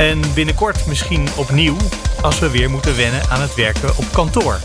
[0.00, 1.76] En binnenkort misschien opnieuw
[2.22, 4.58] als we weer moeten wennen aan het werken op kantoor.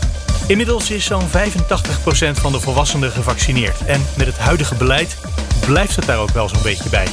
[0.46, 1.30] Inmiddels is zo'n 85%
[2.32, 3.84] van de volwassenen gevaccineerd.
[3.84, 5.16] En met het huidige beleid
[5.66, 7.06] blijft het daar ook wel zo'n beetje bij.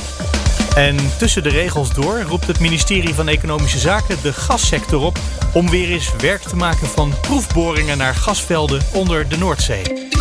[0.76, 5.20] En tussen de regels door roept het ministerie van Economische Zaken de gassector op
[5.54, 10.12] om weer eens werk te maken van proefboringen naar gasvelden onder de Noordzee.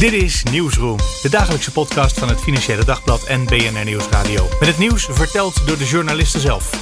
[0.00, 4.48] Dit is Nieuwsroom, de dagelijkse podcast van het Financiële Dagblad en BNR Nieuwsradio.
[4.60, 6.72] Met het nieuws verteld door de journalisten zelf.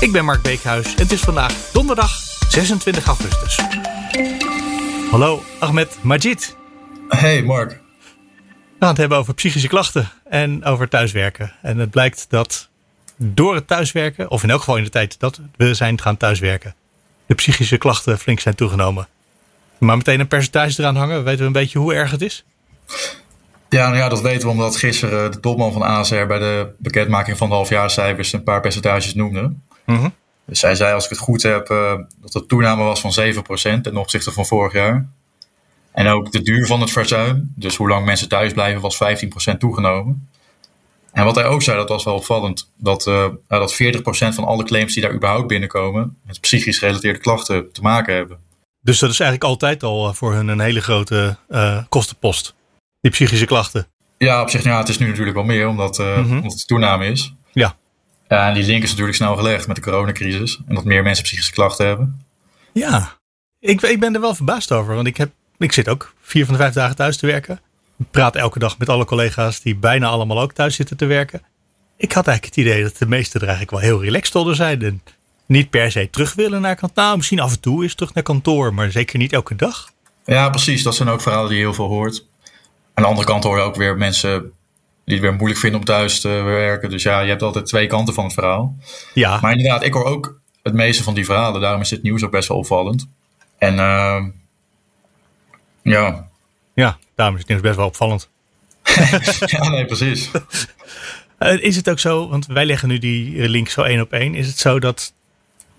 [0.00, 2.10] Ik ben Mark Beekhuis en het is vandaag donderdag
[2.48, 3.60] 26 augustus.
[5.10, 6.56] Hallo, Ahmed Majid.
[7.08, 7.70] Hey Mark.
[7.70, 7.76] We
[8.78, 11.52] gaan het hebben over psychische klachten en over thuiswerken.
[11.62, 12.68] En het blijkt dat
[13.16, 16.74] door het thuiswerken, of in elk geval in de tijd dat we zijn gaan thuiswerken,
[17.26, 19.08] de psychische klachten flink zijn toegenomen.
[19.78, 22.44] Maar meteen een percentage eraan hangen, weten we een beetje hoe erg het is?
[23.68, 27.36] Ja, nou ja, dat weten we omdat gisteren de topman van ASR bij de bekendmaking
[27.36, 29.52] van de halfjaarcijfers een paar percentages noemde.
[29.84, 30.08] Mhm.
[30.44, 33.82] Dus zij zei, als ik het goed heb, uh, dat de toename was van 7%
[33.82, 35.08] ten opzichte van vorig jaar.
[35.92, 39.58] En ook de duur van het verzuim, dus hoe lang mensen thuis blijven, was 15%
[39.58, 40.28] toegenomen.
[41.12, 44.64] En wat hij ook zei, dat was wel opvallend, dat, uh, dat 40% van alle
[44.64, 48.38] claims die daar überhaupt binnenkomen, met psychisch gerelateerde klachten te maken hebben.
[48.80, 52.54] Dus dat is eigenlijk altijd al voor hun een hele grote uh, kostenpost,
[53.08, 53.86] die psychische klachten.
[54.18, 57.06] Ja, op zich, ja, het is nu natuurlijk wel meer, omdat, uh, omdat het toename
[57.06, 57.34] is.
[57.52, 57.76] Ja.
[58.28, 60.60] Ja, en die link is natuurlijk snel gelegd met de coronacrisis.
[60.66, 62.24] En dat meer mensen psychische klachten hebben.
[62.72, 63.18] Ja,
[63.60, 64.94] ik, ik ben er wel verbaasd over.
[64.94, 67.60] Want ik, heb, ik zit ook vier van de vijf dagen thuis te werken.
[67.98, 71.42] Ik praat elke dag met alle collega's die bijna allemaal ook thuis zitten te werken.
[71.96, 74.82] Ik had eigenlijk het idee dat de meesten er eigenlijk wel heel relaxed onder zijn.
[74.82, 75.02] En
[75.46, 77.04] niet per se terug willen naar kantoor.
[77.04, 79.90] Nou, misschien af en toe is terug naar kantoor, maar zeker niet elke dag.
[80.24, 80.82] Ja, precies.
[80.82, 82.24] Dat zijn ook verhalen die je heel veel hoort.
[82.98, 84.52] Aan de andere kant hoor je ook weer mensen
[85.04, 86.90] die het weer moeilijk vinden om thuis te werken.
[86.90, 88.76] Dus ja, je hebt altijd twee kanten van het verhaal.
[89.14, 89.38] Ja.
[89.40, 91.60] Maar inderdaad, ik hoor ook het meeste van die verhalen.
[91.60, 93.08] Daarom is dit nieuws ook best wel opvallend.
[93.58, 94.24] En uh,
[95.82, 96.28] ja.
[96.74, 98.28] Ja, daarom is het nieuws best wel opvallend.
[99.46, 100.30] ja, nee, precies.
[101.38, 104.34] Uh, is het ook zo, want wij leggen nu die link zo één op één.
[104.34, 105.12] Is het zo dat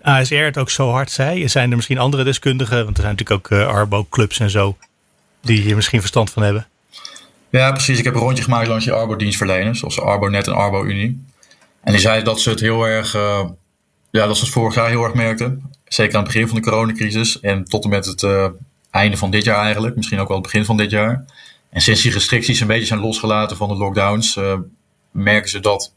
[0.02, 1.48] ASR het ook zo hard zei?
[1.48, 2.84] Zijn er misschien andere deskundigen?
[2.84, 4.76] Want er zijn natuurlijk ook uh, Arbo-clubs en zo.
[5.40, 6.69] Die hier misschien verstand van hebben.
[7.50, 7.98] Ja, precies.
[7.98, 11.24] Ik heb een rondje gemaakt langs die Arbo-dienstverleners, zoals ArboNet en Arbo-Unie.
[11.82, 13.44] En die zeiden dat ze het heel erg, uh,
[14.10, 15.72] ja, dat ze het vorig jaar heel erg merkten.
[15.84, 18.46] Zeker aan het begin van de coronacrisis en tot en met het uh,
[18.90, 19.96] einde van dit jaar eigenlijk.
[19.96, 21.24] Misschien ook wel het begin van dit jaar.
[21.70, 24.54] En sinds die restricties een beetje zijn losgelaten van de lockdowns, uh,
[25.10, 25.92] merken ze dat,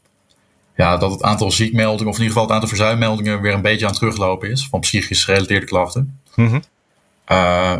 [0.76, 3.84] ja, dat het aantal ziekmeldingen, of in ieder geval het aantal verzuimmeldingen, weer een beetje
[3.84, 6.20] aan het teruglopen is van psychisch gerelateerde klachten.
[6.34, 6.62] Mm-hmm.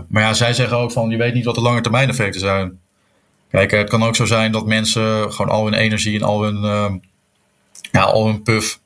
[0.08, 2.78] maar ja, zij zeggen ook van, je weet niet wat de lange termijn effecten zijn.
[3.54, 6.62] Kijk, het kan ook zo zijn dat mensen gewoon al hun energie en al hun,
[6.62, 6.92] uh,
[7.92, 8.80] ja, al hun puff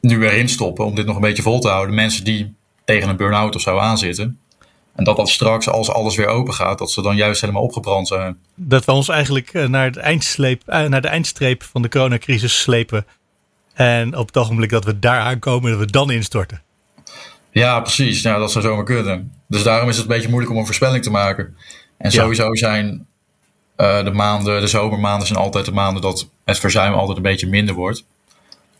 [0.00, 1.94] nu weer instoppen om dit nog een beetje vol te houden.
[1.94, 2.54] Mensen die
[2.84, 4.38] tegen een burn-out of zo aanzitten.
[4.94, 8.08] En dat dat straks, als alles weer open gaat, dat ze dan juist helemaal opgebrand
[8.08, 8.38] zijn.
[8.54, 13.06] Dat we ons eigenlijk naar, het eindsleep, naar de eindstreep van de coronacrisis slepen.
[13.74, 16.62] En op het ogenblik dat we daar aankomen, dat we dan instorten.
[17.50, 18.22] Ja, precies.
[18.22, 19.32] Ja, dat zou zomaar kunnen.
[19.48, 21.56] Dus daarom is het een beetje moeilijk om een voorspelling te maken.
[21.98, 23.06] En sowieso zijn
[24.04, 27.74] de maanden, de zomermaanden zijn altijd de maanden dat het verzuim altijd een beetje minder
[27.74, 28.04] wordt.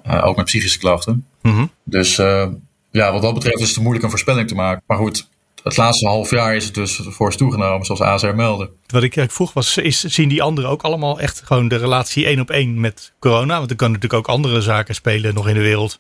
[0.07, 1.27] Uh, ook met psychische klachten.
[1.43, 1.71] Mm-hmm.
[1.85, 2.47] Dus uh,
[2.91, 4.83] ja, wat dat betreft is het moeilijk een voorspelling te maken.
[4.87, 5.29] Maar goed,
[5.63, 8.71] het laatste half jaar is het dus fors toegenomen, zoals ASR meldde.
[8.87, 12.41] Wat ik vroeg was, is, zien die anderen ook allemaal echt gewoon de relatie één
[12.41, 13.59] op één met corona?
[13.59, 15.99] Want er kan natuurlijk ook andere zaken spelen nog in de wereld.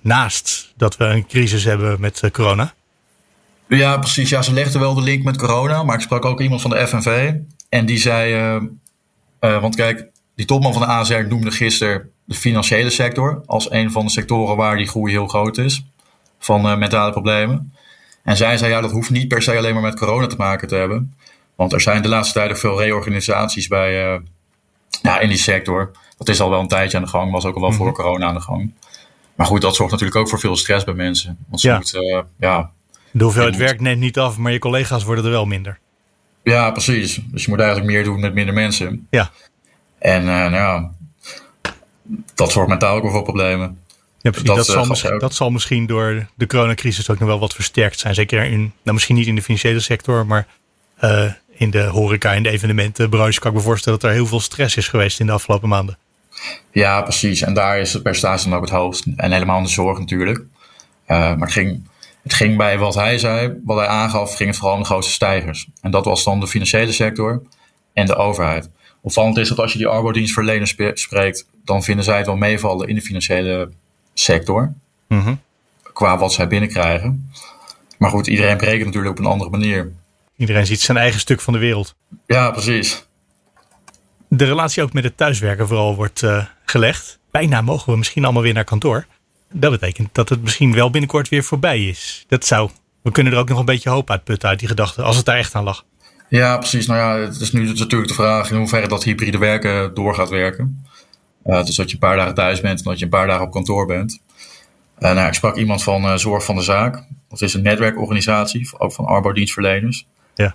[0.00, 2.74] naast dat we een crisis hebben met corona.
[3.68, 4.28] Ja, precies.
[4.28, 5.82] Ja, ze legden wel de link met corona.
[5.82, 7.32] Maar ik sprak ook iemand van de FNV.
[7.74, 8.62] En die zei, uh,
[9.40, 13.90] uh, want kijk, die topman van de ASR noemde gisteren de financiële sector als een
[13.90, 15.84] van de sectoren waar die groei heel groot is
[16.38, 17.72] van uh, mentale problemen.
[18.22, 20.68] En zij zei, ja, dat hoeft niet per se alleen maar met corona te maken
[20.68, 21.14] te hebben.
[21.54, 24.20] Want er zijn de laatste tijden veel reorganisaties bij,
[25.02, 25.90] ja, in die sector.
[26.18, 28.26] Dat is al wel een tijdje aan de gang, was ook al wel voor corona
[28.26, 28.72] aan de gang.
[29.34, 31.38] Maar goed, dat zorgt natuurlijk ook voor veel stress bij mensen.
[31.48, 31.76] Want ze ja.
[31.76, 32.70] moeten, ja.
[33.10, 35.82] De hoeveelheid werk neemt niet af, maar je collega's worden er wel minder.
[36.44, 37.20] Ja, precies.
[37.24, 39.06] Dus je moet eigenlijk meer doen met minder mensen.
[39.10, 39.30] Ja.
[39.98, 40.90] En uh, nou ja,
[42.34, 43.78] dat zorgt mentaal ook wel voor problemen.
[44.20, 44.48] Ja, precies.
[44.48, 48.14] Dat, zal misschien, dat zal misschien door de coronacrisis ook nog wel wat versterkt zijn.
[48.14, 50.46] Zeker in, nou misschien niet in de financiële sector, maar
[51.56, 54.76] in de horeca en de evenementenbranche kan ik me voorstellen dat er heel veel stress
[54.76, 55.98] is geweest in de afgelopen maanden.
[56.72, 57.42] Ja, precies.
[57.42, 59.06] En daar is het percentage dan ook het hoogst.
[59.16, 60.38] En helemaal in de zorg natuurlijk.
[60.38, 60.46] Uh,
[61.06, 61.88] maar het ging,
[62.24, 65.12] het ging bij wat hij zei, wat hij aangaf, ging het vooral om de grootste
[65.12, 65.68] stijgers.
[65.80, 67.42] En dat was dan de financiële sector
[67.92, 68.70] en de overheid.
[69.00, 72.94] Opvallend is dat als je die arbodienstverleners spreekt, dan vinden zij het wel meevallen in
[72.94, 73.70] de financiële
[74.14, 74.72] sector.
[75.08, 75.42] Mm
[75.92, 77.30] Qua wat zij binnenkrijgen.
[77.98, 79.92] Maar goed, iedereen berekent natuurlijk op een andere manier.
[80.36, 81.94] Iedereen ziet zijn eigen stuk van de wereld.
[82.26, 83.04] Ja, precies.
[84.28, 87.18] De relatie ook met het thuiswerken vooral wordt uh, gelegd.
[87.30, 89.06] Bijna mogen we misschien allemaal weer naar kantoor.
[89.56, 92.24] Dat betekent dat het misschien wel binnenkort weer voorbij is.
[92.28, 92.70] Dat zou.
[93.02, 95.36] We kunnen er ook nog een beetje hoop uitputten uit die gedachte, als het daar
[95.36, 95.84] echt aan lag.
[96.28, 96.86] Ja, precies.
[96.86, 100.28] Nou ja, het is nu natuurlijk de vraag in hoeverre dat hybride werken door gaat
[100.28, 100.86] werken.
[101.46, 103.44] Uh, dus dat je een paar dagen thuis bent en dat je een paar dagen
[103.44, 104.20] op kantoor bent.
[104.98, 107.04] Uh, nou, ik sprak iemand van uh, Zorg van de Zaak.
[107.28, 110.06] Dat is een netwerkorganisatie, ook van arbodienstverleners.
[110.34, 110.54] Ja.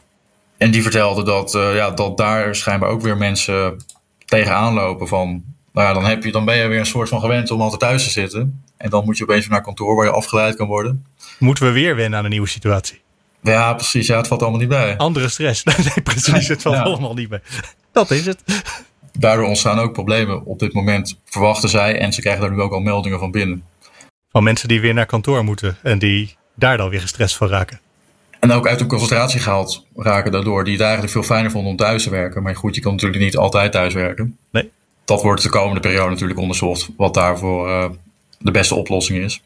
[0.57, 3.83] En die vertelde dat, ja, dat daar schijnbaar ook weer mensen
[4.25, 5.43] tegenaan lopen van...
[5.73, 7.79] Nou ja, dan, heb je, dan ben je weer een soort van gewend om altijd
[7.79, 8.63] thuis te zitten.
[8.79, 11.05] En dan moet je opeens weer naar kantoor waar je afgeleid kan worden.
[11.39, 13.01] Moeten we weer wennen aan een nieuwe situatie?
[13.41, 14.07] Ja, precies.
[14.07, 14.97] Ja, het valt allemaal niet bij.
[14.97, 15.63] Andere stress.
[15.65, 16.47] Nee, precies.
[16.47, 17.41] Het valt allemaal niet bij.
[17.91, 18.43] Dat is het.
[19.11, 21.99] Daardoor ontstaan ook problemen op dit moment, verwachten zij.
[21.99, 23.63] En ze krijgen daar nu ook al meldingen van binnen.
[24.31, 27.79] Van mensen die weer naar kantoor moeten en die daar dan weer gestrest van raken.
[28.39, 30.63] En ook uit hun concentratie gehaald raken daardoor.
[30.63, 32.43] Die het eigenlijk veel fijner vonden om thuis te werken.
[32.43, 34.37] Maar goed, je kan natuurlijk niet altijd thuis werken.
[34.51, 34.71] Nee.
[35.05, 36.89] Dat wordt de komende periode natuurlijk onderzocht.
[36.97, 37.85] Wat daarvoor uh,
[38.39, 39.41] de beste oplossing is.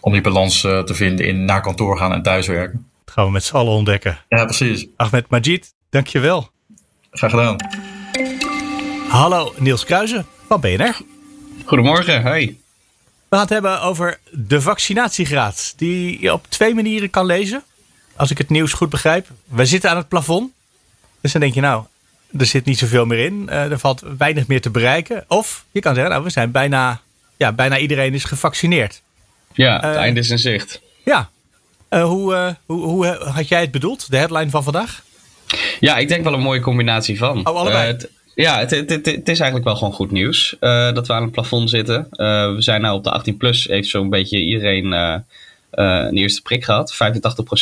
[0.00, 2.86] Om die balans uh, te vinden in naar kantoor gaan en thuiswerken.
[3.04, 4.18] Dat gaan we met z'n allen ontdekken.
[4.28, 4.86] Ja, precies.
[4.96, 6.50] Ahmed Majid, dankjewel.
[7.10, 7.56] Graag gedaan.
[9.08, 11.00] Hallo, Niels Kruijzen van BNR.
[11.64, 12.56] Goedemorgen, hey.
[13.28, 15.74] We gaan het hebben over de vaccinatiegraad.
[15.76, 17.64] Die je op twee manieren kan lezen
[18.16, 19.28] als ik het nieuws goed begrijp.
[19.44, 20.52] We zitten aan het plafond.
[21.20, 21.84] Dus dan denk je nou,
[22.38, 23.46] er zit niet zoveel meer in.
[23.48, 25.24] Uh, er valt weinig meer te bereiken.
[25.28, 27.00] Of je kan zeggen, nou, we zijn bijna,
[27.42, 29.02] ja, bijna iedereen is gevaccineerd.
[29.52, 30.80] Ja, het uh, einde is in zicht.
[31.04, 31.30] Ja.
[31.90, 35.02] Uh, hoe, hoe, hoe had jij het bedoeld, de headline van vandaag?
[35.80, 37.46] Ja, ik denk wel een mooie combinatie van.
[37.46, 37.96] Oh, allebei?
[38.34, 41.70] Ja, het, het, het, is eigenlijk wel gewoon goed nieuws dat we aan het plafond
[41.70, 42.06] zitten.
[42.54, 45.16] we zijn nou op de 18 plus, heeft zo'n beetje iedereen uh,
[45.70, 46.94] een eerste prik gehad,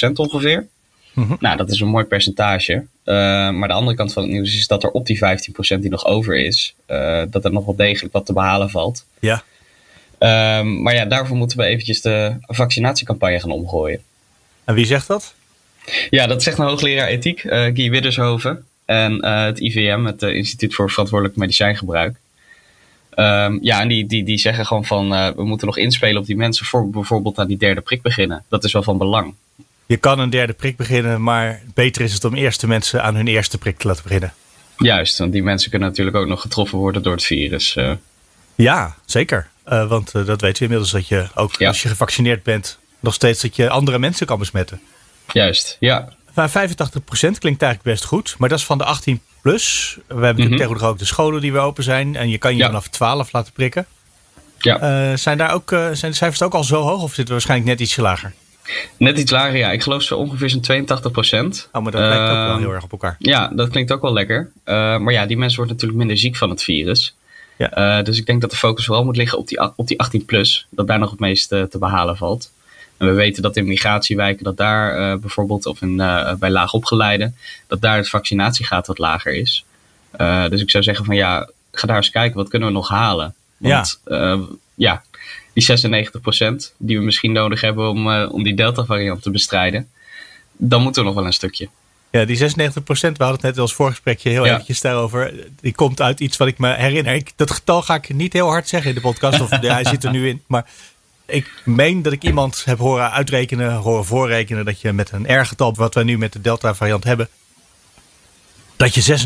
[0.08, 0.66] 85% ongeveer.
[1.14, 2.86] Mm Nou, dat is een mooi percentage.
[3.04, 6.04] Maar de andere kant van het nieuws is dat er op die 15% die nog
[6.04, 6.74] over is,
[7.30, 9.04] dat er nog wel degelijk wat te behalen valt.
[9.20, 9.42] Ja.
[10.22, 14.00] Um, maar ja, daarvoor moeten we eventjes de vaccinatiecampagne gaan omgooien.
[14.64, 15.34] En wie zegt dat?
[16.10, 18.64] Ja, dat zegt een hoogleraar ethiek, Guy Widdershoven.
[18.84, 22.16] En het IVM, het Instituut voor Verantwoordelijk Medicijngebruik.
[23.16, 26.36] Um, ja, en die, die, die zeggen gewoon van we moeten nog inspelen op die
[26.36, 28.44] mensen voor bijvoorbeeld aan die derde prik beginnen.
[28.48, 29.34] Dat is wel van belang.
[29.86, 33.14] Je kan een derde prik beginnen, maar beter is het om eerst de mensen aan
[33.14, 34.32] hun eerste prik te laten beginnen.
[34.76, 37.78] Juist, want die mensen kunnen natuurlijk ook nog getroffen worden door het virus.
[38.54, 39.49] Ja, zeker.
[39.70, 41.68] Uh, want dat weten we inmiddels dat je ook ja.
[41.68, 44.80] als je gevaccineerd bent, nog steeds dat je andere mensen kan besmetten.
[45.32, 46.08] Juist, ja.
[46.34, 46.52] Maar 85%
[47.12, 49.94] klinkt eigenlijk best goed, maar dat is van de 18 plus.
[49.94, 50.56] We hebben natuurlijk mm -hmm.
[50.56, 52.16] tegenwoordig ook de scholen die weer open zijn.
[52.16, 52.66] En je kan je ja.
[52.66, 53.86] vanaf 12 laten prikken.
[54.58, 55.10] Ja.
[55.10, 57.70] Uh, zijn, daar ook, zijn de cijfers ook al zo hoog of zitten we waarschijnlijk
[57.70, 58.32] net ietsje lager?
[58.96, 59.70] Net iets lager, ja.
[59.70, 61.68] Ik geloof zo ongeveer zo'n 82 procent.
[61.72, 63.16] Oh, maar dat lijkt uh, ook wel heel erg op elkaar.
[63.18, 64.52] Ja, dat klinkt ook wel lekker.
[64.64, 67.14] maar ja, die mensen worden natuurlijk minder ziek van het virus.
[67.68, 68.02] Ja.
[68.02, 70.66] dus ik denk dat de focus vooral moet liggen op die, op die 18 plus.
[70.70, 72.50] Dat daar nog het meest te behalen valt.
[72.96, 77.36] En we weten dat in migratiewijken, dat daar uh, bijvoorbeeld, of in, uh, bij laagopgeleiden,
[77.66, 79.64] dat daar het vaccinatiegraad wat lager is.
[80.48, 83.34] Dus ik zou zeggen van ja, ga daar eens kijken, wat kunnen we nog halen?
[83.56, 84.38] Want ja,
[84.74, 85.02] ja
[85.52, 85.64] die
[86.72, 89.88] 96% die we misschien nodig hebben om, om die Delta variant te bestrijden,
[90.56, 91.68] dan moeten we nog wel een stukje.
[92.10, 94.52] Ja, die 96%, we hadden het net als voorgesprekje heel ja.
[94.52, 95.34] eventjes daarover.
[95.60, 97.14] Die komt uit iets wat ik me herinner.
[97.14, 99.84] Ik, dat getal ga ik niet heel hard zeggen in de podcast, of ja, hij
[99.84, 100.42] zit er nu in.
[100.46, 100.66] Maar
[101.26, 105.74] ik meen dat ik iemand heb horen uitrekenen, horen voorrekenen dat je met een R-getal,
[105.74, 107.28] wat wij nu met de Delta-variant hebben,
[108.76, 109.18] dat je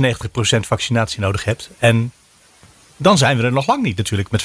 [0.57, 1.71] 96% vaccinatie nodig hebt.
[1.79, 2.13] En
[2.97, 4.43] dan zijn we er nog lang niet natuurlijk met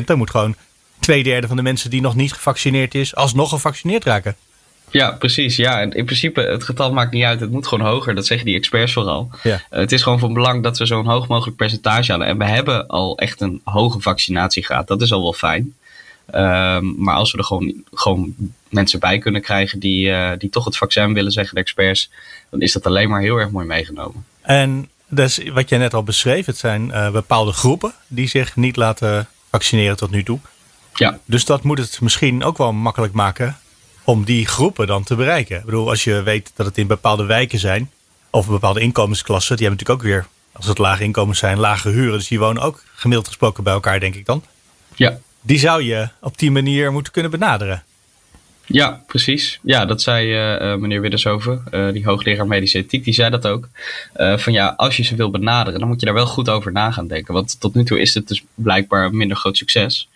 [0.00, 0.04] 85%.
[0.04, 0.56] Dan moet gewoon
[1.00, 4.36] twee derde van de mensen die nog niet gevaccineerd is, alsnog gevaccineerd raken.
[4.90, 5.56] Ja, precies.
[5.56, 7.40] Ja, in principe, het getal maakt niet uit.
[7.40, 8.14] Het moet gewoon hoger.
[8.14, 9.30] Dat zeggen die experts vooral.
[9.42, 9.54] Ja.
[9.54, 12.26] Uh, het is gewoon van belang dat we zo'n hoog mogelijk percentage halen.
[12.26, 14.88] En we hebben al echt een hoge vaccinatiegraad.
[14.88, 15.74] Dat is al wel fijn.
[16.34, 18.34] Um, maar als we er gewoon, gewoon
[18.68, 22.10] mensen bij kunnen krijgen die, uh, die toch het vaccin willen, zeggen de experts,
[22.50, 24.24] dan is dat alleen maar heel erg mooi meegenomen.
[24.42, 28.76] En dus wat jij net al beschreef, het zijn uh, bepaalde groepen die zich niet
[28.76, 30.38] laten vaccineren tot nu toe.
[30.94, 31.18] Ja.
[31.24, 33.58] Dus dat moet het misschien ook wel makkelijk maken
[34.06, 35.58] om die groepen dan te bereiken.
[35.58, 37.90] Ik bedoel, als je weet dat het in bepaalde wijken zijn,
[38.30, 42.18] of bepaalde inkomensklassen, die hebben natuurlijk ook weer, als het lage inkomens zijn, lage huren.
[42.18, 44.44] Dus die wonen ook gemiddeld gesproken bij elkaar, denk ik dan.
[44.94, 45.18] Ja.
[45.40, 47.82] Die zou je op die manier moeten kunnen benaderen.
[48.66, 49.58] Ja, precies.
[49.62, 53.68] Ja, dat zei uh, meneer Widdershoven, uh, die hoogleraar medische ethiek, die zei dat ook.
[54.16, 56.72] Uh, van ja, als je ze wil benaderen, dan moet je daar wel goed over
[56.72, 57.34] na gaan denken.
[57.34, 60.08] Want tot nu toe is het dus blijkbaar een minder groot succes.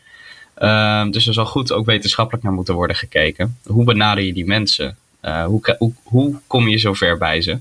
[0.61, 3.59] Ehm, dus er zal goed ook wetenschappelijk naar moeten worden gekeken.
[3.67, 4.97] Hoe benader je die mensen?
[5.47, 7.59] hoe, hoe, hoe, kom je zover bij ze?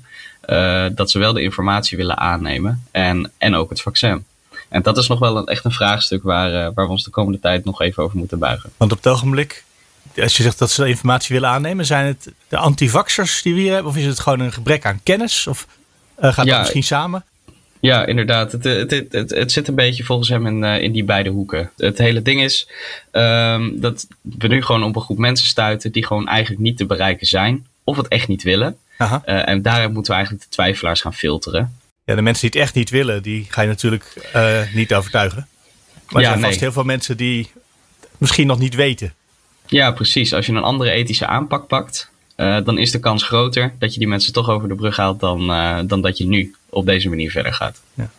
[0.95, 4.25] dat ze wel de informatie willen aannemen en, en ook het vaccin.
[4.69, 7.39] En dat is nog wel een, echt een vraagstuk waar, waar we ons de komende
[7.39, 8.71] tijd nog even over moeten buigen.
[8.77, 9.63] Want op het ogenblik
[10.15, 13.73] als je zegt dat ze informatie willen aannemen, zijn het de antivaxers die we hier
[13.73, 13.91] hebben?
[13.91, 15.47] Of is het gewoon een gebrek aan kennis?
[15.47, 15.67] Of
[16.19, 17.23] uh, gaat ja, dat misschien samen?
[17.79, 18.51] Ja, inderdaad.
[18.51, 21.71] Het, het, het, het, zit een beetje volgens hem in, uh, in die beide hoeken.
[21.77, 22.67] Het hele ding is
[23.11, 26.85] um, dat we nu gewoon op een groep mensen stuiten die gewoon eigenlijk niet te
[26.85, 27.67] bereiken zijn.
[27.83, 28.77] Of het echt niet willen.
[29.01, 31.77] Uh, en daar moeten we eigenlijk de twijfelaars gaan filteren.
[32.03, 35.47] Ja, de mensen die het echt niet willen, die ga je natuurlijk uh, niet overtuigen.
[36.09, 37.51] Maar er zijn vast heel veel mensen die
[38.17, 39.13] misschien nog niet weten.
[39.67, 40.33] Ja, precies.
[40.33, 43.99] Als je een andere ethische aanpak pakt, uh, dan is de kans groter dat je
[43.99, 45.47] die mensen toch over de brug haalt dan,
[45.87, 47.81] dan dat je nu op deze manier verder gaat.
[47.93, 48.09] Ja.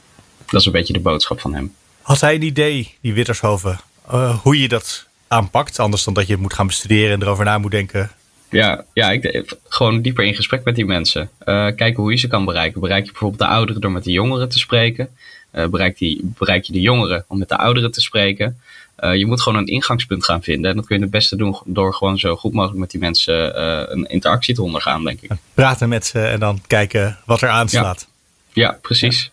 [0.46, 1.74] Dat is een beetje de boodschap van hem.
[2.02, 3.80] Had hij een idee, die Wittershoven,
[4.12, 5.78] uh, hoe je dat aanpakt?
[5.78, 8.10] Anders dan dat je het moet gaan bestuderen en erover na moet denken.
[8.50, 11.30] Ja, ja ik, gewoon dieper in gesprek met die mensen.
[11.44, 12.80] kijken hoe je ze kan bereiken.
[12.80, 15.08] Bereik je bijvoorbeeld de ouderen door met de jongeren te spreken?
[15.50, 18.58] bereik, die, bereik je de jongeren om met de ouderen te spreken?
[19.04, 20.70] Uh, je moet gewoon een ingangspunt gaan vinden.
[20.70, 23.56] En dat kun je het beste doen door gewoon zo goed mogelijk met die mensen
[23.56, 25.30] uh, een interactie te ondergaan, denk ik.
[25.54, 28.08] Praten met ze en dan kijken wat er aanslaat.
[28.52, 29.30] Ja, precies.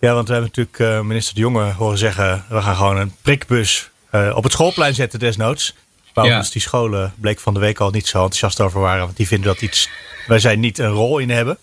[0.00, 0.14] Ja.
[0.14, 2.44] want we hebben natuurlijk uh, minister De Jonge horen zeggen...
[2.48, 3.90] we gaan gewoon een prikbus
[4.34, 5.74] op het schoolplein zetten desnoods.
[6.12, 6.44] Waar ja.
[6.52, 9.04] die scholen bleek van de week al niet zo enthousiast over waren.
[9.04, 9.88] Want die vinden dat iets
[10.26, 11.58] wij zijn niet een rol in hebben.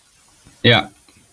[0.61, 0.91] Ja,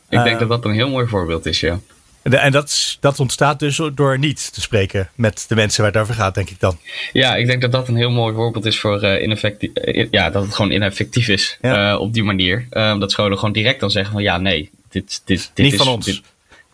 [0.08, 1.78] ik denk dat dat een heel mooi voorbeeld is, ja.
[2.22, 6.14] En dat, dat ontstaat dus door niet te spreken met de mensen waar het over
[6.14, 6.78] gaat, denk ik dan.
[7.12, 9.70] Ja, ik denk dat dat een heel mooi voorbeeld is voor uh, ineffectief.
[9.74, 11.92] Uh, ja, dat het gewoon ineffectief is ja.
[11.92, 12.66] uh, op die manier.
[12.70, 15.88] dat scholen gewoon direct dan zeggen van ja, nee, dit, dit, dit niet is, van
[15.88, 16.04] ons.
[16.04, 16.22] Dit,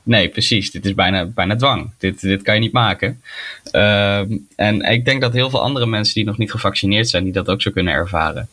[0.03, 0.71] nee, precies.
[0.71, 1.91] Dit is bijna, bijna dwang.
[1.99, 3.23] Dit, dit kan je niet maken.
[3.71, 7.33] Ehm, en ik denk dat heel veel andere mensen die nog niet gevaccineerd zijn, die
[7.33, 8.49] dat ook zo kunnen ervaren.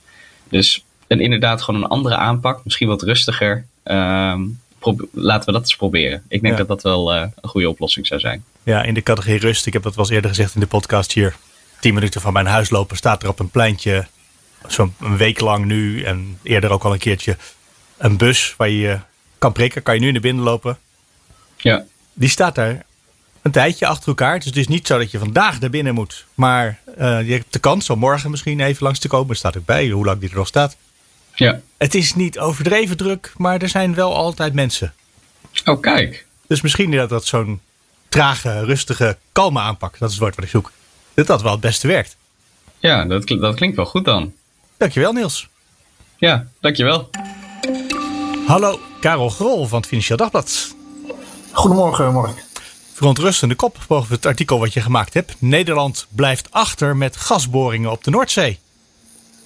[0.50, 3.66] Dus en inderdaad gewoon een andere aanpak, misschien wat rustiger.
[3.84, 4.42] Ehm,
[5.12, 6.24] laten we dat eens proberen.
[6.28, 8.44] Ik denk dat dat wel uh, een goede oplossing zou zijn.
[8.64, 9.66] Ja, in de categorie rust.
[9.66, 11.36] Ik heb dat wel eens eerder gezegd in de podcast hier.
[11.80, 14.08] 10 minuten van mijn huis lopen staat er op een pleintje.
[14.68, 17.38] Zo'n week lang nu en eerder ook al een keertje.
[17.98, 19.00] Een bus waar je
[19.44, 19.84] kan prikken.
[19.84, 20.78] Kan je nu naar binnen lopen.
[21.58, 21.86] Ja.
[22.14, 22.86] Die staat daar
[23.42, 24.36] een tijdje achter elkaar.
[24.38, 26.26] Dus het is niet zo dat je vandaag naar binnen moet.
[26.34, 29.30] Maar uh, je hebt de kans om morgen misschien even langs te komen.
[29.30, 30.78] Er staat ook bij hoe lang die er nog staat.
[31.36, 31.62] Ja.
[31.78, 34.94] Het is niet overdreven druk, maar er zijn wel altijd mensen.
[35.66, 36.26] Oh, kijk.
[36.48, 37.62] Dus misschien dat dat zo'n
[38.10, 40.72] trage, rustige, kalme aanpak, dat is het woord wat ik zoek,
[41.14, 42.18] dat dat wel het beste werkt.
[42.80, 44.34] Ja, dat, dat klinkt wel goed dan.
[44.78, 45.48] Dankjewel, Niels.
[46.18, 47.10] Ja, dankjewel.
[48.48, 50.76] Hallo, Karel Grol van het Financieel Dagblad.
[51.52, 52.44] Goedemorgen, Mark.
[52.94, 55.36] Verontrustende kop boven het artikel wat je gemaakt hebt.
[55.40, 58.60] Nederland blijft achter met gasboringen op de Noordzee.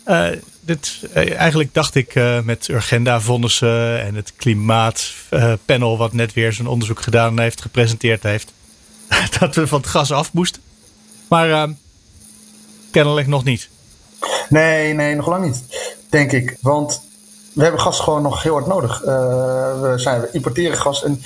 [0.08, 0.28] Uh,
[0.60, 6.54] dit, uh, eigenlijk dacht ik uh, met Urgenda vonnissen en het klimaatpanel wat net weer
[6.54, 8.52] zijn onderzoek gedaan heeft, gepresenteerd heeft,
[9.40, 10.62] dat we van het gas af moesten.
[11.28, 11.70] Maar
[12.92, 13.70] kennelijk nog niet.
[14.50, 15.64] Nee, nee, nog lang niet,
[16.10, 16.58] denk ik.
[16.62, 17.07] Want
[17.58, 19.00] we hebben gas gewoon nog heel hard nodig.
[19.00, 21.22] we, zijn, we importeren gas en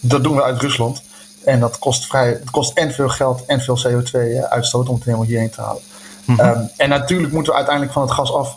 [0.00, 1.02] dat doen we uit Rusland.
[1.44, 5.26] En dat kost, vrij, het kost en veel geld en veel CO2-uitstoot om het helemaal
[5.26, 5.82] hierheen te halen.
[6.24, 6.40] Mhm.
[6.40, 8.56] Ehm, en natuurlijk moeten we uiteindelijk van het gas af.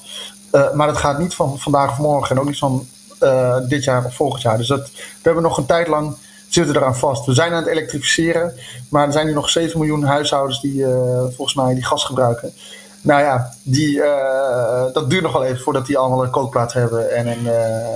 [0.52, 2.88] Uh, maar dat gaat niet van vandaag of morgen en ook niet van
[3.24, 4.58] uh, dit jaar of volgend jaar.
[4.58, 6.16] Dus dat, we hebben nog een tijd lang
[6.50, 7.26] zitten eraan vast.
[7.26, 8.54] We zijn aan het elektrificeren,
[8.90, 12.54] maar er zijn nu nog 7 miljoen huishoudens die uh, volgens mij die gas gebruiken.
[13.06, 14.02] Nou ja, die,
[14.94, 17.48] dat duurt nog wel even voordat die allemaal een kookplaat hebben en een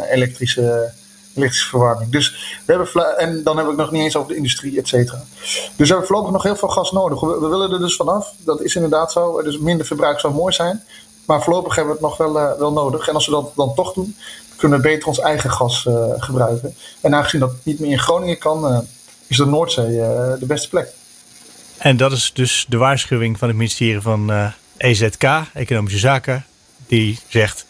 [0.09, 0.91] elektrische
[1.35, 2.11] elektrische verwarming.
[2.11, 5.23] Dus we hebben, en dan heb ik nog niet eens over de industrie, et cetera.
[5.41, 7.19] Dus we hebben voorlopig nog heel veel gas nodig.
[7.19, 8.33] We, willen er dus vanaf.
[8.37, 9.41] Dat is inderdaad zo.
[9.41, 10.83] Dus minder verbruik zou mooi zijn.
[11.25, 13.07] Maar voorlopig hebben we het nog wel, uh, wel nodig.
[13.07, 14.15] En als we dat dan toch doen,
[14.55, 15.87] kunnen we beter ons eigen gas
[16.17, 16.75] gebruiken.
[17.01, 18.87] En aangezien dat niet meer in Groningen kan,
[19.27, 19.97] is de Noordzee
[20.39, 20.87] de beste plek.
[21.77, 26.45] En dat is dus de waarschuwing van het ministerie van EZK, Economische Zaken.
[26.88, 27.65] Die zegt,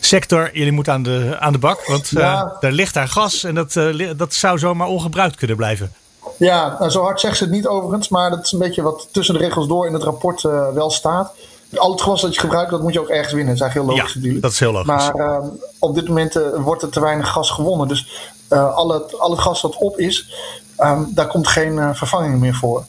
[0.00, 1.86] sector, jullie moeten aan de, aan de bak.
[1.86, 2.44] Want ja.
[2.44, 5.92] uh, er ligt daar gas en dat, uh, dat zou zomaar ongebruikt kunnen blijven.
[6.36, 9.08] Ja, nou, zo hard zegt ze het niet overigens, maar dat is een beetje wat
[9.10, 11.32] tussen de regels door in het rapport uh, wel staat.
[11.74, 13.56] Al het gas dat je gebruikt, dat moet je ook ergens winnen.
[13.56, 14.42] Dat is eigenlijk heel logisch ja, natuurlijk.
[14.42, 15.12] dat is heel logisch.
[15.14, 15.42] Maar
[15.78, 17.88] op dit moment wordt er te weinig gas gewonnen.
[17.88, 20.32] Dus al, het, al het gas dat op is,
[20.78, 22.84] um, daar komt geen vervanging meer voor.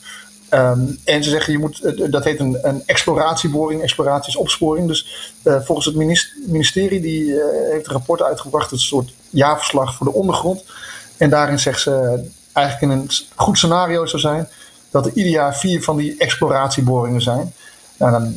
[0.53, 3.81] Um, en ze zeggen, je moet, dat heet een, een exploratieboring.
[3.81, 4.87] Exploratie is opsporing.
[4.87, 5.95] Dus volgens het
[6.47, 7.41] ministerie, die
[7.71, 8.71] heeft een rapport uitgebracht.
[8.71, 10.63] Een soort jaarverslag voor de ondergrond.
[11.17, 14.47] En daarin zegt ze eigenlijk in een goed scenario zou zijn
[14.91, 17.53] dat er ieder jaar vier van die exploratieboringen zijn.
[17.97, 18.35] Nou, dan,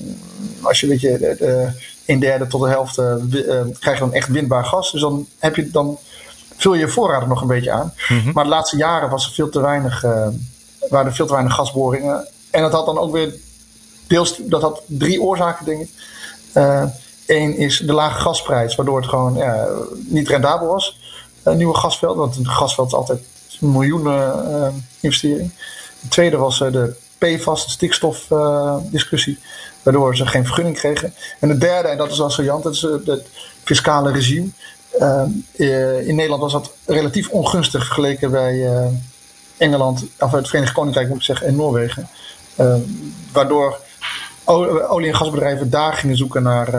[0.63, 1.69] als je weet je, de, de,
[2.07, 3.15] een derde tot de helft uh,
[3.79, 4.93] krijg je dan echt windbaar gas.
[4.93, 5.99] Dus dan, heb je, dan
[6.57, 7.95] vul je je voorraden nog een beetje aan.
[8.09, 8.33] Mhm.
[8.33, 10.05] Maar de laatste jaren was er veel te weinig,
[10.89, 12.27] waren er veel te weinig gasboringen.
[12.51, 13.35] En dat had dan ook weer
[14.07, 15.91] deels, dat had drie oorzaken, ik.
[17.27, 19.69] Eén is de lage gasprijs, waardoor het gewoon ja,
[20.07, 20.99] niet rendabel was.
[21.43, 23.21] Een nieuwe gasveld, want een gasveld is altijd
[23.61, 24.69] een miljoenen uh,
[25.01, 25.51] investering.
[26.01, 29.39] De tweede was de PFAS, de stikstofdiscussie,
[29.83, 31.15] waardoor ze geen vergunning kregen.
[31.41, 33.27] En de derde, en dat is wel saillant, dat het
[33.65, 34.49] fiscale regime.
[36.03, 38.69] in Nederland was dat relatief ongunstig vergeleken bij
[39.57, 42.09] Engeland, of het Verenigd Koninkrijk moet ik zeggen, en Noorwegen.
[43.33, 43.81] waardoor
[44.45, 46.71] olie- en gasbedrijven daar gingen zoeken naar,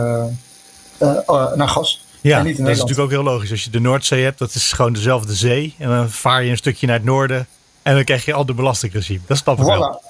[1.56, 2.06] naar gas.
[2.22, 3.52] Ja, dat is natuurlijk ook heel logisch.
[3.52, 5.76] Als je de Noordzee hebt, dat is gewoon dezelfde zee.
[5.78, 7.48] En dan vaar je een stukje naar het noorden.
[7.82, 9.20] En dan krijg je al de belastingregime.
[9.28, 9.68] Dat snap ik voilà.
[9.68, 10.02] wel.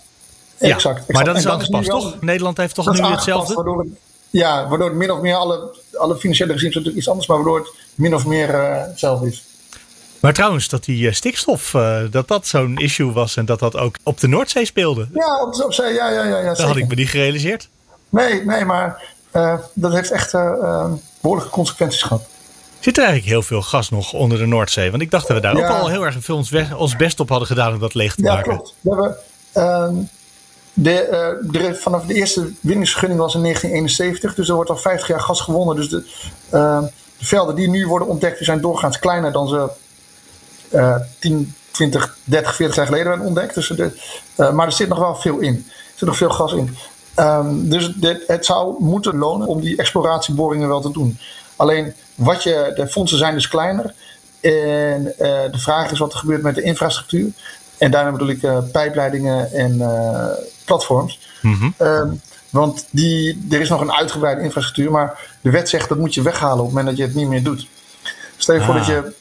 [0.59, 1.11] Ja, exact, exact.
[1.11, 2.21] Maar dat is en aangepast, wel, toch?
[2.21, 3.53] Nederland heeft toch dat nu hetzelfde?
[3.53, 3.87] Waardoor het,
[4.29, 7.57] ja, waardoor het min of meer alle, alle financiële regimes natuurlijk iets anders, maar waardoor
[7.57, 9.43] het min of meer hetzelfde is.
[10.19, 13.75] Maar trouwens, dat die uh, stikstof, uh, dat dat zo'n issue was en dat dat
[13.77, 15.07] ook op de Noordzee speelde.
[15.13, 16.37] Ja, op, op zee, ja, ja, ja.
[16.37, 17.69] ja dat had ik me niet gerealiseerd.
[18.09, 19.03] Nee, nee, maar
[19.73, 20.31] dat heeft echt
[21.21, 22.27] behoorlijke consequenties gehad.
[22.79, 24.89] Zit er eigenlijk heel veel gas nog onder de Noordzee?
[24.89, 25.67] Want ik dacht dat we daar Ja.
[25.69, 28.21] ook al heel erg veel ons, ons best op hadden gedaan om dat leeg te
[28.23, 28.51] Ja, maken.
[28.53, 28.73] klopt.
[28.81, 29.17] We hebben,
[29.53, 29.95] ehm,
[30.73, 35.07] de, eh, de, vanaf de eerste winningsvergunning was in 1971, dus er wordt al 50
[35.07, 35.75] jaar gas gewonnen.
[35.75, 36.03] Dus de,
[36.49, 36.81] ehm,
[37.17, 39.63] de velden die nu worden ontdekt, die zijn doorgaans kleiner dan ze eh
[41.19, 43.55] 10, 20, 30, 40 jaar geleden werden ontdekt.
[43.55, 43.91] Dus de,
[44.35, 45.53] eh, maar er zit nog wel veel in.
[45.67, 46.77] Er zit nog veel gas in.
[47.15, 51.17] Ehm, dus de, het zou moeten lonen om die exploratieboringen wel te doen.
[51.55, 53.93] Alleen wat je, de fondsen zijn dus kleiner.
[54.39, 57.31] En eh, de vraag is wat er gebeurt met de infrastructuur.
[57.77, 59.81] En daarmee bedoel ik eh, pijpleidingen en
[60.65, 61.19] platforms.
[61.41, 61.69] Mhm.
[61.77, 62.09] Ehm,
[62.49, 66.21] want die, er is nog een uitgebreide infrastructuur, maar de wet zegt dat moet je
[66.21, 67.67] weghalen op het moment dat je het niet meer doet.
[68.37, 68.79] Stel je voor Ah.
[68.79, 69.13] dat je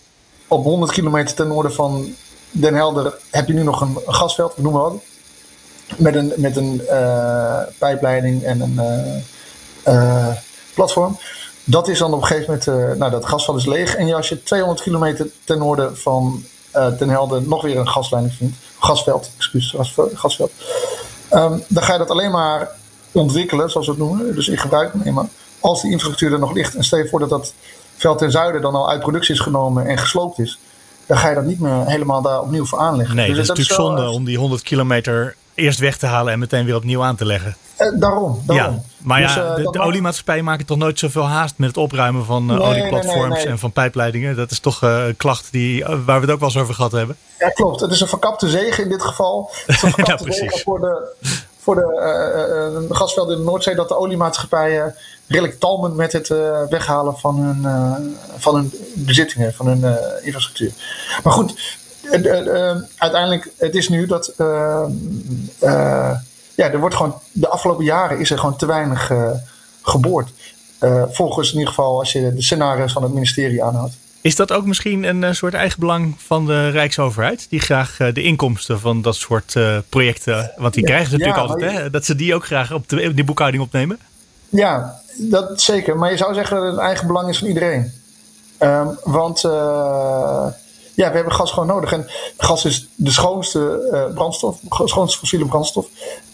[0.49, 2.15] op 100 kilometer ten noorden van
[2.51, 4.91] Den Helder heb je nu nog een, gasveld, ik noem maar.
[5.97, 10.37] Met een, met een eh, pijpleiding en een eh, eh,
[10.75, 11.19] platform.
[11.65, 13.97] Dat is dan op een gegeven moment, nou dat gasveld is leeg.
[13.97, 16.45] En als je 200 kilometer ten noorden van
[16.99, 19.75] Den Helder nog weer een gasleiding vindt, gasveld, excuus,
[20.15, 20.53] gasveld.
[21.29, 22.71] Ehm, dan ga je dat alleen maar
[23.13, 24.35] ontwikkelen, zoals we het noemen.
[24.35, 25.31] Dus in gebruik nemen.
[25.61, 26.75] Als die infrastructuur er nog ligt.
[26.75, 27.53] En stel je voor dat dat
[27.97, 30.59] veld ten zuiden dan al uit productie is genomen en gesloopt is.
[31.07, 33.17] Dan ga je dat niet meer helemaal daar opnieuw voor aanleggen.
[33.17, 36.39] Nee, Dus dat is natuurlijk zonde om die 100 kilometer eerst weg te halen en
[36.39, 37.57] meteen weer opnieuw aan te leggen.
[37.77, 38.75] eh, daarom, daarom.
[38.75, 42.25] Ja, maar Dus, ja, eh, de, oliemaatschappijen maken toch nooit zoveel haast met het opruimen
[42.25, 43.47] van eh, Nee, olieplatforms nee, nee, nee.
[43.53, 44.37] en van pijpleidingen.
[44.37, 46.75] Dat is toch eh, een klacht die, eh, waar we het ook wel eens over
[46.75, 47.17] gehad hebben.
[47.39, 47.81] Ja, klopt.
[47.81, 49.51] Het is een verkapte zegen in dit geval.
[49.67, 50.39] Het is een verkapte Ja, precies.
[50.51, 51.15] zegen voor de,
[51.67, 54.95] voor de eh, eh, gasvelden in de Noordzee dat de oliemaatschappijen
[55.27, 57.95] redelijk talmen met het eh, weghalen van hun, eh,
[58.39, 60.73] van hun bezittingen, van hun eh, infrastructuur.
[61.23, 61.55] Maar goed,
[62.03, 64.29] eh, eh, eh, uiteindelijk, het is nu dat.
[64.37, 64.85] eh,
[65.59, 66.15] eh,
[66.55, 67.15] ja, er wordt gewoon.
[67.33, 69.31] De afgelopen jaren is er gewoon te weinig eh,
[69.83, 70.31] geboord.
[70.79, 73.95] Eh, volgens in ieder geval, als je de scenario's van het ministerie aanhoudt.
[74.27, 77.47] Is dat ook misschien een eh, soort eigenbelang van de Rijksoverheid?
[77.51, 81.47] Die graag eh, de inkomsten van dat soort eh, projecten, want die krijgen ze natuurlijk
[81.47, 83.99] ja, altijd, hè, dat ze die ook graag op de, die boekhouding opnemen?
[84.49, 85.97] Ja, dat zeker.
[85.97, 87.93] Maar je zou zeggen dat het een eigen belang is van iedereen.
[88.59, 89.41] Ehm, want
[90.95, 91.93] ja, we hebben gas gewoon nodig.
[91.93, 95.87] En gas is de schoonste brandstof, schoonste fossiele brandstof.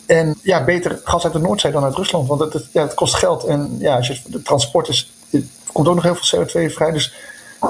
[0.06, 2.28] En ja, beter gas uit de Noordzee dan uit Rusland.
[2.28, 3.44] Want het, het- ja, het kost geld.
[3.44, 6.90] En ja, als je, de transport is, er komt ook nog heel veel CO2 vrij.
[6.90, 7.12] Dus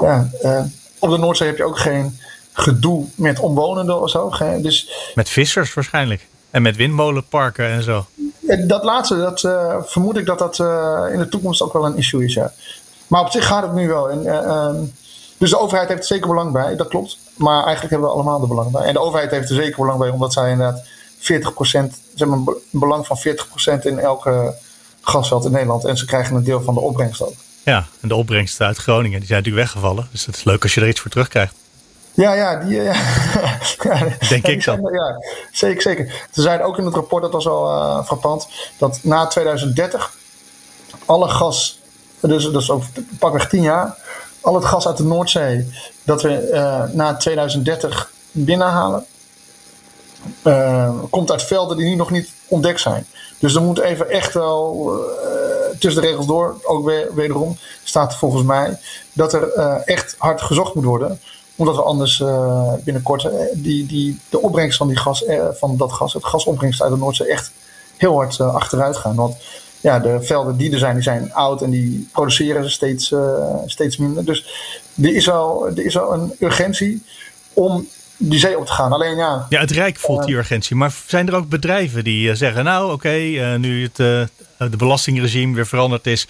[0.01, 0.61] ja, eh,
[0.99, 2.19] op de Noordzee heb je ook geen
[2.53, 4.29] gedoe met omwonenden of zo.
[4.29, 6.27] Geen- Dus Met vissers waarschijnlijk.
[6.49, 8.05] En met windmolenparken en zo.
[8.47, 11.85] Eh, Dat laatste, dat eh, vermoed ik dat dat eh, in de toekomst ook wel
[11.85, 12.51] een issue is, ja.
[13.07, 14.09] Maar op zich gaat het nu wel.
[14.09, 14.75] En, eh, ehm,
[15.37, 17.17] dus de overheid heeft er zeker belang bij, dat klopt.
[17.35, 18.81] Maar eigenlijk hebben we allemaal er belang bij.
[18.83, 20.83] En de overheid heeft er zeker belang bij, omdat zij inderdaad
[21.19, 24.53] 40%, ze hebben een be- een belang van 40% in elke
[25.01, 25.85] gasveld in Nederland.
[25.85, 27.33] En ze krijgen een deel van de opbrengst ook.
[27.63, 30.07] Ja, en de opbrengsten uit Groningen die zijn natuurlijk weggevallen.
[30.11, 31.53] Dus het is leuk als je er iets voor terugkrijgt.
[32.13, 32.93] Ja, ja, die, ja.
[34.29, 34.81] Denk ja, ik dan.
[34.91, 35.17] Ja,
[35.51, 36.27] zeker, zeker.
[36.31, 38.47] Ze zeiden ook in het rapport, dat was wel uh, frappant,
[38.77, 40.11] dat na 2030
[41.05, 41.79] alle gas,
[42.19, 42.83] dus dat is ook
[43.19, 43.97] pakweg 10 jaar,
[44.41, 45.71] al het gas uit de Noordzee,
[46.03, 49.05] dat we uh, na 2030 binnenhalen,
[50.43, 53.05] uh, komt uit velden die nu nog niet ontdekt zijn.
[53.39, 54.91] Dus er moet even echt wel
[55.83, 58.79] tussen de regels door, ook weer, wederom, staat volgens mij,
[59.13, 59.51] dat er
[59.85, 61.19] echt hard gezocht moet worden
[61.55, 65.91] omdat we anders uh, binnenkort uh, die, die, de opbrengst van, die gas, van dat
[65.91, 67.51] gas, het gasopbrengst uit de Noordzee, echt
[67.97, 69.15] heel hard achteruit gaan.
[69.15, 69.35] Want
[69.81, 73.15] ja, de velden die er zijn, die zijn oud en die produceren steeds,
[73.65, 74.25] steeds minder.
[74.25, 74.45] Dus
[75.01, 77.03] er is, wel, er is wel een urgentie
[77.53, 77.87] om
[78.29, 78.91] die zee op te gaan.
[78.91, 79.45] Alleen ja.
[79.49, 80.75] Ja, het Rijk voelt die urgentie.
[80.75, 83.95] Maar zijn er ook bedrijven die zeggen: Nou, oké, okay, nu het
[84.57, 86.27] de belastingregime weer veranderd is,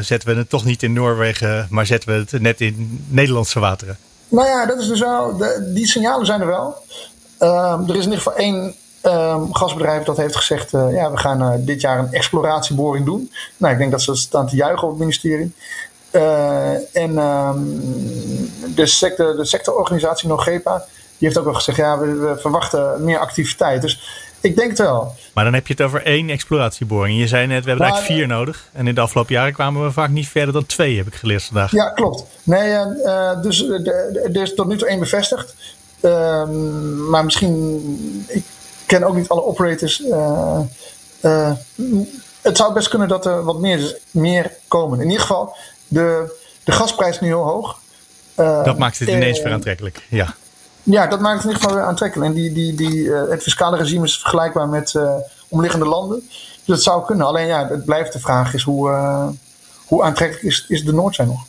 [0.00, 3.98] zetten we het toch niet in Noorwegen, maar zetten we het net in Nederlandse wateren?
[4.28, 6.76] Nou ja, dat is dus wel, de, die signalen zijn er wel.
[7.40, 11.16] Um, er is in ieder geval één um, gasbedrijf dat heeft gezegd: uh, ja, we
[11.16, 13.32] gaan uh, dit jaar een exploratieboring doen.
[13.56, 15.54] Nou, ik denk dat ze staan te juichen op het ministerie.
[16.12, 17.80] Uh, en um,
[18.74, 20.84] de, sector, de sectororganisatie NOGEPA,
[21.26, 23.82] heeft ook wel gezegd: ja, we, we verwachten meer activiteit.
[23.82, 24.00] Dus
[24.40, 25.14] ik denk het wel.
[25.34, 27.18] Maar dan heb je het over één exploratieboring.
[27.18, 28.68] Je zei net, we hebben eigenlijk vier nodig.
[28.72, 31.42] En in de afgelopen jaren kwamen we vaak niet verder dan twee, heb ik geleerd
[31.42, 31.70] vandaag.
[31.70, 32.24] Ja, klopt.
[32.42, 32.70] Nee,
[33.04, 35.54] uh, dus er is tot nu toe één bevestigd.
[36.00, 36.48] Uh,
[37.08, 38.44] maar misschien, ik
[38.86, 40.00] ken ook niet alle operators.
[40.00, 40.60] Uh,
[42.40, 45.00] het zou best kunnen dat er wat meer, meer komen.
[45.00, 45.56] In ieder geval,
[45.88, 47.78] de, de gasprijs is nu heel hoog.
[48.34, 50.34] dat maakt het ineens weer aantrekkelijk, ja.
[50.82, 52.30] Ja, dat maakt het geval weer aantrekkelijk.
[52.30, 55.14] En die, die, die, uh, het fiscale regime is vergelijkbaar met uh,
[55.48, 56.28] omliggende landen.
[56.28, 57.26] Dus dat zou kunnen.
[57.26, 59.28] Alleen ja, het blijft de vraag is hoe, uh,
[59.86, 61.44] hoe aantrekkelijk is, is de Noordzee nog?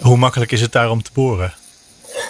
[0.00, 1.54] Hoe makkelijk is het daar om te boren?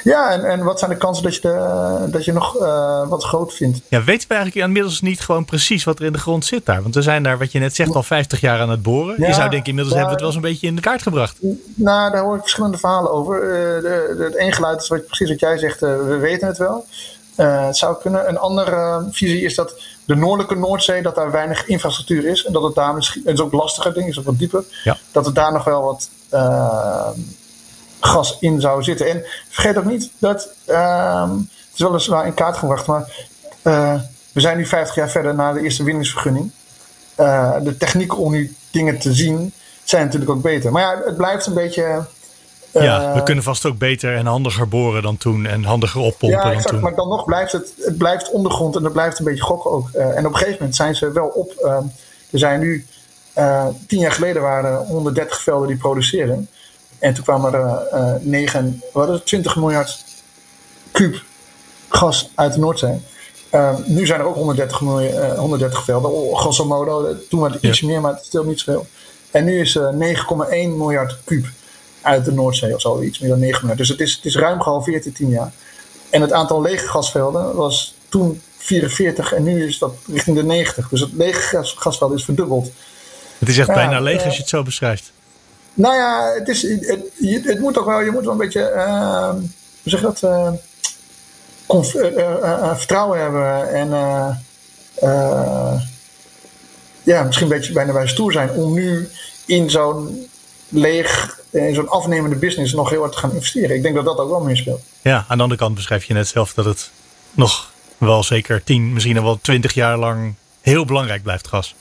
[0.05, 3.25] Ja, en, en wat zijn de kansen dat je, de, dat je nog uh, wat
[3.25, 3.81] groot vindt?
[3.89, 6.83] Ja, weten we eigenlijk inmiddels niet gewoon precies wat er in de grond zit daar?
[6.83, 9.15] Want we zijn daar, wat je net zegt, al 50 jaar aan het boren.
[9.19, 11.03] Ja, je zou denken, inmiddels hebben we het wel eens een beetje in de kaart
[11.03, 11.37] gebracht.
[11.75, 13.43] Nou, daar hoor ik verschillende verhalen over.
[13.43, 16.49] Uh, de, de, het één geluid is wat, precies wat jij zegt, uh, we weten
[16.49, 16.87] het wel.
[17.37, 18.29] het zou kunnen.
[18.29, 22.45] Een andere visie is dat de noordelijke Noordzee, dat daar weinig infrastructuur is.
[22.45, 24.65] En dat het daar misschien, het is ook lastiger, ding is ook wat dieper.
[24.85, 24.97] Ja.
[25.13, 26.09] Dat het daar nog wel wat
[28.07, 29.09] gas in zou zitten.
[29.09, 33.27] En vergeet ook niet dat, uh, het is wel eens in kaart gebracht, maar
[33.63, 33.95] uh,
[34.33, 36.51] we zijn nu 50 jaar verder na de eerste winningsvergunning.
[37.21, 39.53] Uh, de technieken om nu dingen te zien
[39.85, 40.73] zijn natuurlijk ook beter.
[40.73, 42.05] Maar ja, het blijft een beetje.
[42.73, 46.53] ja, we kunnen vast ook beter en handiger boren dan toen en handiger oppompen ja,
[46.53, 46.81] dan toen.
[46.81, 49.91] Maar dan nog blijft het, het blijft ondergrond en het blijft een beetje gokken ook.
[49.91, 51.53] en op een gegeven moment zijn ze wel op.
[51.53, 51.85] Ehm,
[52.31, 52.87] er zijn nu,
[53.87, 56.49] tien jaar geleden waren er 130 velden die produceren.
[57.03, 60.05] En toen kwam er uh, 9, wat is het, 20 miljard
[60.91, 61.23] kuub
[61.89, 63.01] gas uit de Noordzee.
[63.55, 67.17] Uh, nu zijn er ook 130, miljoen, uh, 130 velden, oh, grosso modo.
[67.29, 68.87] Toen was het ietsje meer, maar het stil niet zoveel.
[69.31, 69.89] En nu is 9,1
[70.51, 71.47] miljard kuub
[72.01, 73.79] uit de Noordzee, of zo iets meer dan 9 miljard.
[73.79, 75.53] Dus het is, het is ruim gehalveerd in 10 jaar.
[76.11, 80.89] En het aantal lege gasvelden was toen 44 en nu is dat richting de 90.
[80.89, 82.71] Dus het lege gas, gasveld is verdubbeld.
[83.39, 85.13] Het is echt ja, bijna leeg als je het zo beschrijft.
[85.75, 89.31] Nou ja, het, is, het, het, moet toch wel, je moet wel een beetje, uh,
[89.31, 89.41] hoe
[89.83, 90.53] zeg je dat, uh,
[91.67, 93.89] conf, uh, vertrouwen hebben en
[97.03, 99.09] ja, misschien een beetje bijna bij stoer zijn om nu
[99.47, 100.29] in zo'n
[100.69, 103.77] leeg, in zo'n afnemende business nog heel hard te gaan investeren.
[103.77, 104.81] Ik denk dat dat ook wel meespeelt.
[105.03, 106.91] Ja, aan de andere kant beschrijf je net zelf dat het
[107.31, 111.75] nog wel zeker 10, misschien wel 20 jaar lang heel belangrijk blijft gas.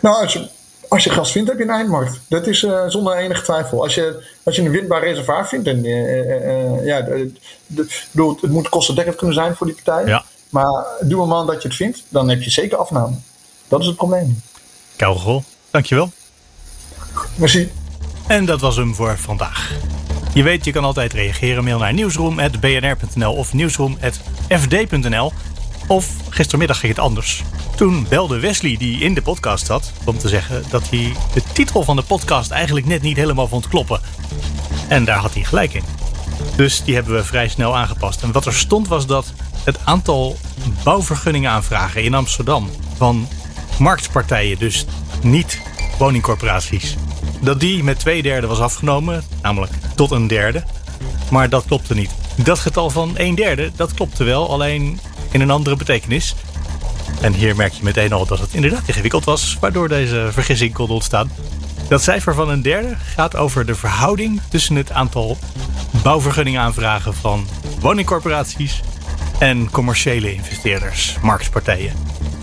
[0.00, 0.48] Nou,
[0.88, 2.20] als je, gas vindt, heb je een eindmarkt.
[2.28, 3.82] Dat is uh, zonder enige twijfel.
[3.82, 7.32] Als je, als je een windbaar reservoir vindt, en uh, uh, ja, de,
[7.66, 10.08] de, de, het moet kostendekkend kunnen zijn voor die partijen.
[10.08, 10.24] Ja.
[10.48, 13.14] Maar doe man dat je het vindt, dan heb je zeker afname.
[13.68, 14.42] Dat is het probleem.
[14.96, 16.10] Kouwgol, dankjewel.
[17.34, 17.72] Merci.
[18.26, 19.72] En dat was hem voor vandaag.
[20.34, 21.64] Je weet, je kan altijd reageren.
[21.64, 25.32] Mail naar nieuwsroom.bnr.nl of nieuwsroom.fd.nl.
[25.86, 27.42] Of gistermiddag ging het anders.
[27.78, 31.82] Toen belde Wesley, die in de podcast zat, om te zeggen dat hij de titel
[31.84, 34.00] van de podcast eigenlijk net niet helemaal vond kloppen.
[34.88, 35.82] En daar had hij gelijk in.
[36.56, 38.22] Dus die hebben we vrij snel aangepast.
[38.22, 39.32] En wat er stond was dat
[39.64, 40.36] het aantal
[40.84, 43.28] bouwvergunningen aanvragen in Amsterdam van
[43.78, 44.84] marktpartijen, dus
[45.22, 45.60] niet
[45.98, 46.96] woningcorporaties,
[47.40, 50.64] dat die met twee derde was afgenomen, namelijk tot een derde.
[51.30, 52.10] Maar dat klopte niet.
[52.36, 56.34] Dat getal van een derde, dat klopte wel, alleen in een andere betekenis.
[57.20, 60.88] En hier merk je meteen al dat het inderdaad ingewikkeld was, waardoor deze vergissing kon
[60.88, 61.30] ontstaan.
[61.88, 65.38] Dat cijfer van een derde gaat over de verhouding tussen het aantal
[66.02, 67.46] bouwvergunning aanvragen van
[67.80, 68.82] woningcorporaties
[69.38, 71.92] en commerciële investeerders, marktpartijen.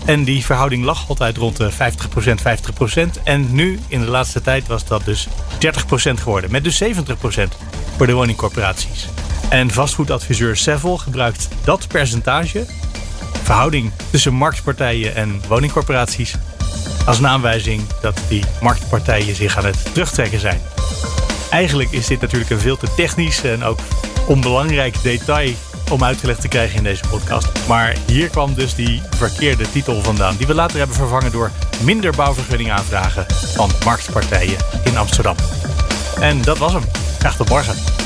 [0.04, 1.74] En die verhouding lag altijd rond de 50%,
[3.18, 3.22] 50%.
[3.24, 5.30] En nu, in de laatste tijd, was dat dus 30%
[6.20, 6.50] geworden.
[6.50, 6.86] Met dus 70%
[7.96, 9.08] voor de woningcorporaties.
[9.48, 12.66] En vastgoedadviseur Sevel gebruikt dat percentage,
[13.46, 16.34] verhouding tussen marktpartijen en woningcorporaties,
[17.06, 20.60] als een aanwijzing dat die marktpartijen zich aan het terugtrekken zijn.
[21.50, 23.78] Eigenlijk is dit natuurlijk een veel te technisch en ook
[24.26, 25.52] onbelangrijk detail
[25.90, 27.48] om uitgelegd te krijgen in deze podcast.
[27.68, 31.50] Maar hier kwam dus die verkeerde titel vandaan, die we later hebben vervangen door
[31.82, 35.36] minder bouwvergunning aanvragen van marktpartijen in Amsterdam.
[36.20, 36.84] En dat was hem.
[37.18, 38.05] Graag tot morgen.